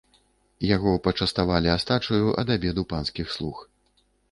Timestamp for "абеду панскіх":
2.57-3.27